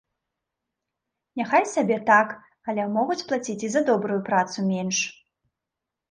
[1.41, 2.27] Няхай сабе так,
[2.73, 4.99] але могуць плаціць і за добрую працу менш.